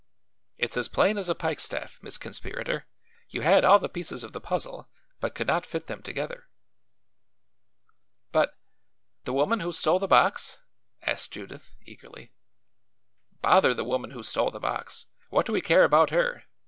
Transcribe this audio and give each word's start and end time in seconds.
It's 0.57 0.77
as 0.77 0.87
plain 0.87 1.19
as 1.19 1.29
a 1.29 1.35
pikestaff, 1.35 2.01
Miss 2.01 2.17
Conspirator. 2.17 2.87
You 3.29 3.41
had 3.41 3.63
all 3.63 3.77
the 3.77 3.87
pieces 3.87 4.23
of 4.23 4.33
the 4.33 4.41
puzzle, 4.41 4.89
but 5.19 5.35
could 5.35 5.45
not 5.45 5.63
fit 5.63 5.85
them 5.85 6.01
together." 6.01 6.47
"But 8.31 8.57
the 9.25 9.31
woman 9.33 9.59
who 9.59 9.71
stole 9.71 9.99
the 9.99 10.07
box?" 10.07 10.57
asked 11.03 11.33
Judith, 11.33 11.75
eagerly. 11.85 12.31
"Bother 13.43 13.75
the 13.75 13.83
woman 13.85 14.09
who 14.09 14.23
stole 14.23 14.49
the 14.49 14.59
box! 14.59 15.05
What 15.29 15.45
do 15.45 15.53
we 15.53 15.61
care 15.61 15.83
about 15.83 16.09
her?" 16.09 16.45